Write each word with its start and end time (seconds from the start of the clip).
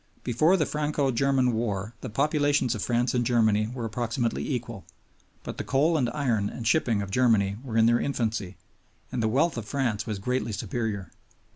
Before 0.23 0.57
the 0.57 0.65
Franco 0.65 1.11
German 1.11 1.53
war 1.53 1.93
the 2.01 2.09
populations 2.09 2.73
of 2.73 2.81
France 2.81 3.13
and 3.13 3.23
Germany 3.23 3.67
were 3.71 3.85
approximately 3.85 4.49
equal; 4.51 4.83
but 5.43 5.59
the 5.59 5.63
coal 5.63 5.95
and 5.95 6.09
iron 6.15 6.49
and 6.49 6.65
shipping 6.67 7.03
of 7.03 7.11
Germany 7.11 7.57
were 7.63 7.77
in 7.77 7.85
their 7.85 7.99
infancy, 7.99 8.57
and 9.11 9.21
the 9.21 9.27
wealth 9.27 9.57
of 9.57 9.65
France 9.65 10.07
was 10.07 10.17
greatly 10.17 10.53
superior. 10.53 11.11